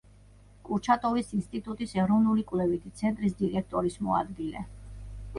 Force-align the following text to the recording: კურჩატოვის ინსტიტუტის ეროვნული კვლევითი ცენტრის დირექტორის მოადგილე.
კურჩატოვის 0.67 1.27
ინსტიტუტის 1.39 1.93
ეროვნული 2.03 2.45
კვლევითი 2.51 2.93
ცენტრის 3.01 3.35
დირექტორის 3.43 3.99
მოადგილე. 4.07 4.65